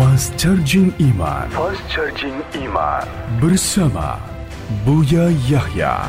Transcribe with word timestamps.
Fast 0.00 0.32
Charging 0.40 0.88
Iman. 0.96 1.44
Fast 1.52 1.84
Charging 1.92 2.40
Iman. 2.56 3.04
Bersama 3.36 4.16
Buya 4.80 5.28
Yahya. 5.44 6.08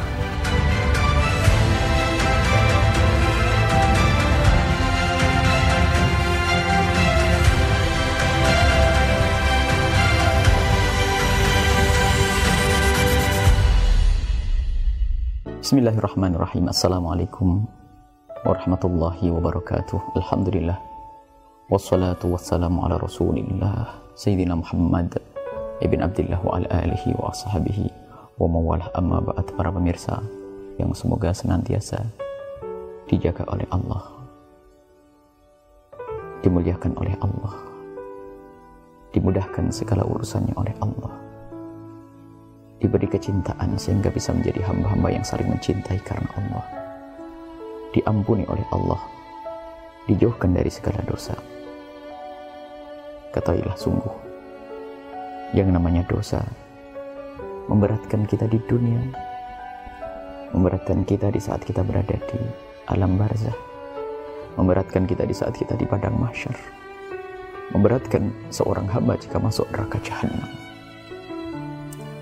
Bismillahirrahmanirrahim. 15.59 16.71
Assalamualaikum 16.71 17.67
warahmatullahi 18.47 19.27
wabarakatuh. 19.35 20.15
Alhamdulillah. 20.15 20.90
Wassalatu 21.71 22.35
wassalamu 22.35 22.83
ala 22.83 22.99
rasulillah 22.99 23.95
Sayyidina 24.11 24.59
Muhammad 24.59 25.15
Ibn 25.79 25.99
Abdullah 26.03 26.43
wa 26.43 26.59
ala 26.59 26.67
alihi 26.67 27.15
wa 27.15 27.31
ashabihi 27.31 27.87
Wa 28.35 28.43
mawalah 28.43 28.91
amma 28.91 29.23
ba'd 29.23 29.55
para 29.55 29.71
pemirsa 29.71 30.19
Yang 30.75 30.99
semoga 30.99 31.31
senantiasa 31.31 32.03
Dijaga 33.07 33.47
oleh 33.47 33.63
Allah 33.71 34.03
Dimuliakan 36.43 36.91
oleh 36.99 37.15
Allah 37.23 37.55
Dimudahkan 39.15 39.71
segala 39.71 40.03
urusannya 40.03 40.51
oleh 40.59 40.75
Allah 40.83 41.15
Diberi 42.83 43.07
kecintaan 43.07 43.79
sehingga 43.79 44.11
bisa 44.11 44.35
menjadi 44.35 44.59
hamba-hamba 44.67 45.07
yang 45.07 45.23
saling 45.23 45.47
mencintai 45.47 46.03
karena 46.03 46.27
Allah 46.35 46.67
Diampuni 47.95 48.43
oleh 48.51 48.67
Allah 48.75 48.99
Dijauhkan 50.11 50.51
dari 50.51 50.67
segala 50.67 50.99
dosa 51.07 51.60
Ketahuilah 53.31 53.79
sungguh, 53.79 54.11
yang 55.55 55.71
namanya 55.71 56.03
dosa 56.11 56.43
memberatkan 57.71 58.27
kita 58.27 58.43
di 58.51 58.59
dunia, 58.67 58.99
memberatkan 60.51 61.07
kita 61.07 61.31
di 61.31 61.39
saat 61.39 61.63
kita 61.63 61.79
berada 61.79 62.19
di 62.27 62.39
alam 62.91 63.15
barzah, 63.15 63.55
memberatkan 64.59 65.07
kita 65.07 65.23
di 65.23 65.31
saat 65.31 65.55
kita 65.55 65.79
di 65.79 65.87
padang 65.87 66.19
mahsyar, 66.19 66.51
memberatkan 67.71 68.35
seorang 68.51 68.91
hamba 68.91 69.15
jika 69.15 69.39
masuk 69.39 69.63
neraka 69.71 69.95
jahanam. 70.03 70.51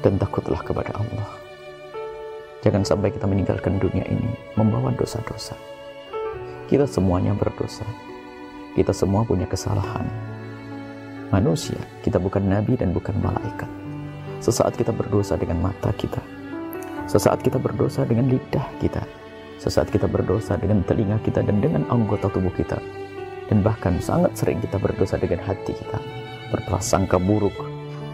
Dan 0.06 0.22
takutlah 0.22 0.62
kepada 0.62 0.94
Allah. 0.94 1.30
Jangan 2.62 2.86
sampai 2.86 3.10
kita 3.10 3.26
meninggalkan 3.26 3.82
dunia 3.82 4.06
ini 4.06 4.30
membawa 4.54 4.94
dosa-dosa. 4.94 5.58
Kita 6.70 6.86
semuanya 6.86 7.34
berdosa. 7.34 7.90
Kita 8.78 8.94
semua 8.94 9.26
punya 9.26 9.50
kesalahan 9.50 10.30
manusia, 11.30 11.78
kita 12.02 12.18
bukan 12.18 12.42
nabi 12.50 12.74
dan 12.74 12.90
bukan 12.94 13.14
malaikat. 13.22 13.70
Sesaat 14.42 14.74
kita 14.74 14.90
berdosa 14.90 15.38
dengan 15.38 15.62
mata 15.62 15.94
kita, 15.94 16.22
sesaat 17.06 17.46
kita 17.46 17.62
berdosa 17.62 18.06
dengan 18.06 18.30
lidah 18.30 18.66
kita, 18.82 19.04
sesaat 19.62 19.94
kita 19.94 20.10
berdosa 20.10 20.58
dengan 20.58 20.82
telinga 20.86 21.22
kita 21.22 21.46
dan 21.46 21.62
dengan 21.62 21.86
anggota 21.94 22.32
tubuh 22.34 22.54
kita, 22.58 22.82
dan 23.52 23.62
bahkan 23.62 24.02
sangat 24.02 24.34
sering 24.34 24.58
kita 24.64 24.82
berdosa 24.82 25.22
dengan 25.22 25.46
hati 25.46 25.76
kita, 25.76 26.00
berprasangka 26.50 27.22
buruk, 27.22 27.54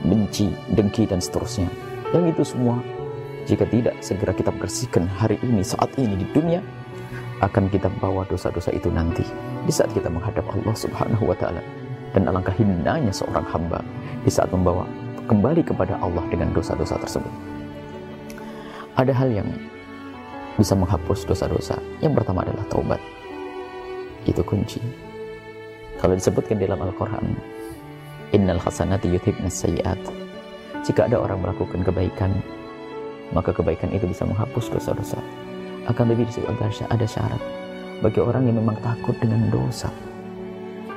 benci, 0.03 0.51
dengki, 0.75 1.07
dan 1.07 1.23
seterusnya. 1.23 1.71
Yang 2.11 2.35
itu 2.35 2.43
semua, 2.57 2.81
jika 3.45 3.63
tidak 3.69 3.95
segera 4.01 4.33
kita 4.33 4.51
bersihkan 4.51 5.05
hari 5.07 5.37
ini, 5.45 5.61
saat 5.63 5.93
ini 5.95 6.19
di 6.19 6.27
dunia, 6.35 6.59
akan 7.39 7.69
kita 7.69 7.87
bawa 8.01 8.25
dosa-dosa 8.27 8.73
itu 8.73 8.89
nanti. 8.89 9.23
Di 9.63 9.71
saat 9.71 9.93
kita 9.93 10.09
menghadap 10.09 10.47
Allah 10.49 10.73
Subhanahu 10.73 11.29
wa 11.29 11.37
taala 11.37 11.84
dan 12.11 12.29
alangkah 12.29 12.53
hinanya 12.53 13.09
seorang 13.09 13.47
hamba 13.49 13.79
di 14.21 14.29
saat 14.29 14.51
membawa 14.53 14.85
kembali 15.25 15.65
kepada 15.65 15.97
Allah 15.99 16.21
dengan 16.29 16.53
dosa-dosa 16.53 17.01
tersebut. 17.01 17.33
Ada 18.95 19.11
hal 19.11 19.29
yang 19.33 19.49
bisa 20.55 20.77
menghapus 20.77 21.27
dosa-dosa. 21.27 21.75
Yang 21.99 22.23
pertama 22.23 22.47
adalah 22.47 22.63
taubat. 22.71 23.01
Itu 24.23 24.41
kunci. 24.45 24.79
Kalau 25.99 26.15
disebutkan 26.15 26.61
dalam 26.61 26.79
Al-Quran, 26.79 27.35
Innal 28.33 28.59
hasanati 28.59 29.11
yuthibna 29.11 29.51
sayyat. 29.51 29.99
Jika 30.83 31.07
ada 31.07 31.21
orang 31.21 31.43
melakukan 31.43 31.81
kebaikan, 31.83 32.31
maka 33.33 33.51
kebaikan 33.51 33.91
itu 33.91 34.07
bisa 34.09 34.23
menghapus 34.27 34.69
dosa-dosa. 34.69 35.19
Akan 35.85 36.09
lebih 36.09 36.25
ada 36.89 37.05
syarat 37.05 37.41
bagi 38.01 38.19
orang 38.19 38.49
yang 38.49 38.57
memang 38.59 38.75
takut 38.81 39.15
dengan 39.21 39.47
dosa 39.53 39.87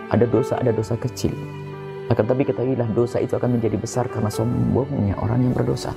ada 0.08 0.24
dosa, 0.24 0.56
ada 0.56 0.72
dosa 0.72 0.96
kecil. 0.96 1.32
Akan 2.08 2.24
tapi 2.24 2.48
ketahuilah 2.48 2.88
dosa 2.96 3.20
itu 3.20 3.36
akan 3.36 3.60
menjadi 3.60 3.76
besar 3.76 4.08
karena 4.08 4.32
sombongnya 4.32 5.12
orang 5.20 5.44
yang 5.44 5.52
berdosa. 5.52 5.92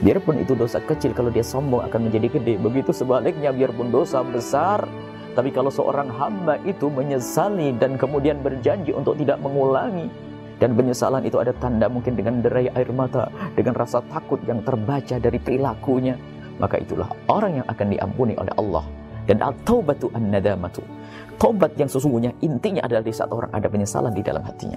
Biarpun 0.00 0.40
itu 0.40 0.56
dosa 0.56 0.80
kecil, 0.80 1.12
kalau 1.12 1.28
dia 1.28 1.44
sombong 1.44 1.84
akan 1.84 2.08
menjadi 2.08 2.40
gede. 2.40 2.56
Begitu 2.56 2.92
sebaliknya, 2.96 3.52
biarpun 3.52 3.92
dosa 3.92 4.24
besar, 4.24 4.88
tapi 5.36 5.52
kalau 5.52 5.68
seorang 5.68 6.08
hamba 6.08 6.56
itu 6.64 6.88
menyesali 6.88 7.76
dan 7.76 8.00
kemudian 8.00 8.40
berjanji 8.40 8.96
untuk 8.96 9.20
tidak 9.20 9.36
mengulangi, 9.44 10.08
dan 10.60 10.76
penyesalan 10.76 11.24
itu 11.24 11.40
ada 11.40 11.52
tanda 11.56 11.88
mungkin 11.88 12.16
dengan 12.16 12.40
derai 12.40 12.68
air 12.72 12.90
mata, 12.92 13.28
dengan 13.56 13.76
rasa 13.76 14.04
takut 14.08 14.40
yang 14.48 14.64
terbaca 14.64 15.16
dari 15.16 15.36
perilakunya, 15.36 16.16
maka 16.60 16.76
itulah 16.76 17.08
orang 17.28 17.60
yang 17.60 17.66
akan 17.68 17.86
diampuni 17.88 18.36
oleh 18.36 18.52
Allah. 18.56 18.84
Dan 19.30 19.38
at-taubatu 19.46 20.10
an-nadamatu. 20.10 20.82
Tobat 21.38 21.78
yang 21.78 21.86
sesungguhnya 21.86 22.34
intinya 22.42 22.82
adalah 22.82 23.06
di 23.06 23.14
saat 23.14 23.30
orang 23.30 23.54
ada 23.54 23.70
penyesalan 23.70 24.10
di 24.10 24.26
dalam 24.26 24.42
hatinya. 24.42 24.76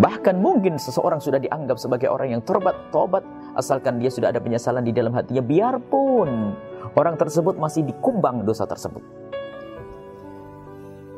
Bahkan 0.00 0.40
mungkin 0.40 0.80
seseorang 0.80 1.20
sudah 1.20 1.36
dianggap 1.36 1.76
sebagai 1.76 2.08
orang 2.08 2.32
yang 2.32 2.42
tobat, 2.42 2.72
tobat 2.88 3.20
asalkan 3.52 4.00
dia 4.00 4.08
sudah 4.08 4.32
ada 4.32 4.40
penyesalan 4.40 4.80
di 4.80 4.96
dalam 4.96 5.12
hatinya 5.12 5.44
biarpun 5.44 6.56
orang 6.96 7.20
tersebut 7.20 7.60
masih 7.60 7.84
dikumbang 7.84 8.48
dosa 8.48 8.64
tersebut. 8.64 9.04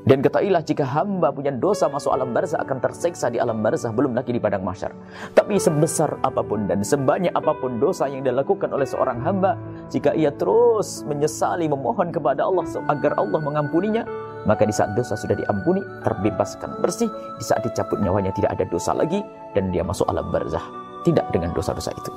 Dan 0.03 0.19
ketahuilah 0.19 0.67
jika 0.67 0.83
hamba 0.83 1.31
punya 1.31 1.55
dosa 1.55 1.87
masuk 1.87 2.11
alam 2.11 2.35
barzah 2.35 2.59
akan 2.59 2.83
terseksa 2.83 3.31
di 3.31 3.39
alam 3.39 3.63
barzah 3.63 3.95
belum 3.95 4.19
lagi 4.19 4.35
di 4.35 4.43
padang 4.43 4.67
mahsyar. 4.67 4.91
Tapi 5.31 5.63
sebesar 5.63 6.19
apa 6.27 6.43
pun 6.43 6.67
dan 6.67 6.83
sebanyak 6.83 7.31
apa 7.31 7.55
pun 7.55 7.79
dosa 7.79 8.11
yang 8.11 8.27
dilakukan 8.27 8.67
oleh 8.75 8.83
seorang 8.83 9.23
hamba, 9.23 9.55
jika 9.95 10.11
ia 10.11 10.35
terus 10.35 11.07
menyesali 11.07 11.71
memohon 11.71 12.11
kepada 12.11 12.43
Allah 12.43 12.67
agar 12.91 13.15
Allah 13.15 13.39
mengampuninya, 13.39 14.03
maka 14.43 14.67
di 14.67 14.75
saat 14.75 14.99
dosa 14.99 15.15
sudah 15.15 15.39
diampuni, 15.39 15.79
terbebaskan 16.03 16.83
bersih, 16.83 17.07
di 17.39 17.45
saat 17.47 17.63
dicabut 17.63 18.03
nyawanya 18.03 18.35
tidak 18.35 18.59
ada 18.59 18.67
dosa 18.67 18.91
lagi 18.91 19.23
dan 19.55 19.71
dia 19.71 19.87
masuk 19.87 20.11
alam 20.11 20.27
barzah. 20.35 20.63
Tidak 21.07 21.31
dengan 21.35 21.55
dosa-dosa 21.55 21.95
itu. 21.95 22.11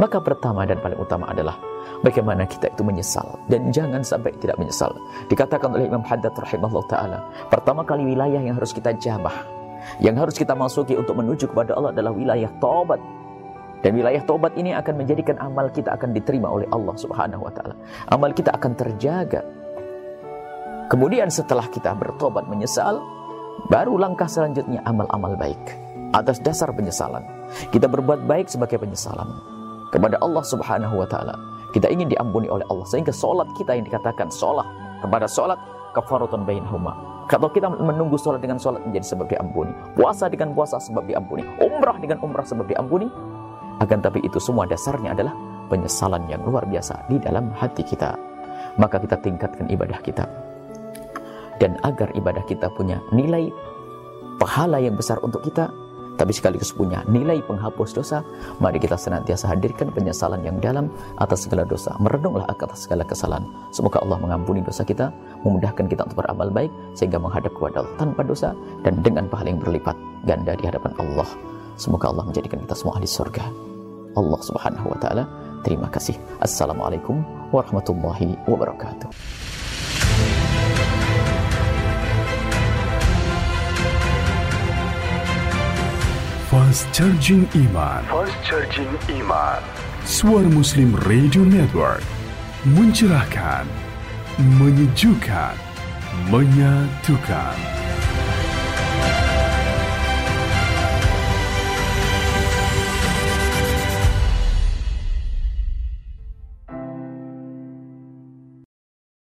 Maka 0.00 0.24
pertama 0.24 0.64
dan 0.64 0.80
paling 0.80 0.96
utama 0.96 1.28
adalah 1.28 1.60
bagaimana 2.00 2.48
kita 2.48 2.72
itu 2.72 2.80
menyesal 2.80 3.36
dan 3.52 3.68
jangan 3.68 4.00
sampai 4.00 4.32
tidak 4.40 4.56
menyesal. 4.56 4.88
Dikatakan 5.28 5.68
oleh 5.68 5.84
Imam 5.88 6.00
Haddad 6.00 6.32
rahimahullah 6.32 6.86
taala, 6.88 7.18
pertama 7.52 7.84
kali 7.84 8.08
wilayah 8.08 8.40
yang 8.40 8.56
harus 8.56 8.72
kita 8.72 8.96
jamah, 8.96 9.44
yang 10.00 10.16
harus 10.16 10.32
kita 10.32 10.56
masuki 10.56 10.96
untuk 10.96 11.20
menuju 11.20 11.52
kepada 11.52 11.76
Allah 11.76 11.92
adalah 11.92 12.12
wilayah 12.12 12.48
taubat. 12.56 13.00
Dan 13.82 13.98
wilayah 13.98 14.22
taubat 14.22 14.54
ini 14.54 14.70
akan 14.78 14.94
menjadikan 14.94 15.36
amal 15.42 15.66
kita 15.66 15.90
akan 15.98 16.14
diterima 16.14 16.46
oleh 16.46 16.70
Allah 16.70 16.94
Subhanahu 16.94 17.42
wa 17.42 17.52
taala. 17.52 17.74
Amal 18.14 18.30
kita 18.30 18.54
akan 18.54 18.78
terjaga. 18.78 19.42
Kemudian 20.86 21.26
setelah 21.28 21.66
kita 21.66 21.90
bertobat 21.98 22.46
menyesal, 22.46 23.02
baru 23.68 23.98
langkah 23.98 24.30
selanjutnya 24.30 24.86
amal-amal 24.86 25.34
baik 25.34 25.60
atas 26.14 26.38
dasar 26.38 26.70
penyesalan. 26.70 27.26
Kita 27.74 27.90
berbuat 27.90 28.22
baik 28.22 28.46
sebagai 28.46 28.78
penyesalan 28.78 29.51
kepada 29.92 30.16
Allah 30.24 30.42
Subhanahu 30.42 31.04
wa 31.04 31.06
taala. 31.06 31.36
Kita 31.70 31.88
ingin 31.88 32.08
diampuni 32.08 32.48
oleh 32.48 32.64
Allah 32.72 32.84
sehingga 32.88 33.12
sholat 33.12 33.48
kita 33.56 33.76
yang 33.76 33.84
dikatakan 33.84 34.32
sholat 34.32 34.64
kepada 35.04 35.28
sholat 35.28 35.60
kafaratun 35.92 36.48
bainahuma. 36.48 37.24
Kalau 37.28 37.48
kita 37.48 37.70
menunggu 37.70 38.18
sholat 38.18 38.42
dengan 38.42 38.58
sholat 38.58 38.82
menjadi 38.82 39.14
sebab 39.14 39.26
diampuni, 39.30 39.72
puasa 39.96 40.26
dengan 40.28 40.52
puasa 40.52 40.76
sebab 40.80 41.06
diampuni, 41.06 41.46
umrah 41.60 41.96
dengan 41.96 42.18
umrah 42.20 42.44
sebab 42.44 42.66
diampuni, 42.66 43.08
akan 43.80 43.98
tapi 44.04 44.20
itu 44.20 44.36
semua 44.36 44.68
dasarnya 44.68 45.16
adalah 45.16 45.32
penyesalan 45.72 46.28
yang 46.28 46.44
luar 46.44 46.68
biasa 46.68 47.08
di 47.08 47.16
dalam 47.22 47.48
hati 47.56 47.80
kita. 47.86 48.12
Maka 48.76 49.00
kita 49.00 49.16
tingkatkan 49.20 49.68
ibadah 49.72 50.00
kita. 50.04 50.24
Dan 51.56 51.78
agar 51.86 52.10
ibadah 52.12 52.42
kita 52.44 52.68
punya 52.74 53.00
nilai 53.14 53.48
pahala 54.36 54.82
yang 54.82 54.98
besar 54.98 55.16
untuk 55.24 55.40
kita, 55.46 55.70
tapi 56.20 56.32
sekaligus 56.36 56.70
punya 56.70 57.00
nilai 57.08 57.40
penghapus 57.44 57.96
dosa, 57.96 58.20
mari 58.60 58.76
kita 58.76 58.94
senantiasa 58.94 59.48
hadirkan 59.52 59.88
penyesalan 59.90 60.44
yang 60.44 60.60
dalam 60.60 60.92
atas 61.18 61.48
segala 61.48 61.64
dosa. 61.64 61.96
Merenunglah 61.98 62.46
atas 62.52 62.84
segala 62.86 63.02
kesalahan. 63.02 63.48
Semoga 63.72 64.00
Allah 64.04 64.20
mengampuni 64.20 64.60
dosa 64.60 64.84
kita, 64.84 65.10
memudahkan 65.42 65.88
kita 65.88 66.04
untuk 66.06 66.22
beramal 66.24 66.52
baik, 66.52 66.70
sehingga 66.92 67.16
menghadap 67.16 67.52
kepada 67.56 67.82
Allah 67.82 67.94
tanpa 67.96 68.20
dosa, 68.22 68.52
dan 68.84 69.00
dengan 69.00 69.26
pahala 69.26 69.56
yang 69.56 69.60
berlipat 69.60 69.96
ganda 70.28 70.52
di 70.54 70.64
hadapan 70.68 70.92
Allah. 71.00 71.28
Semoga 71.80 72.12
Allah 72.12 72.28
menjadikan 72.28 72.60
kita 72.60 72.76
semua 72.76 73.00
ahli 73.00 73.08
surga. 73.08 73.44
Allah 74.12 74.40
subhanahu 74.44 74.92
wa 74.92 74.98
ta'ala, 75.00 75.24
terima 75.64 75.88
kasih. 75.88 76.14
Assalamualaikum 76.44 77.24
warahmatullahi 77.48 78.36
wabarakatuh. 78.44 79.41
Fast 86.52 86.84
Charging 86.92 87.48
Iman. 87.56 88.04
Fast 88.12 88.36
Charging 88.44 88.92
Iman. 89.08 89.64
Suara 90.04 90.44
Muslim 90.52 90.92
Radio 91.08 91.48
Network. 91.48 92.04
Mencerahkan, 92.68 93.64
menyejukkan, 94.60 95.56
menyatukan. 96.28 97.81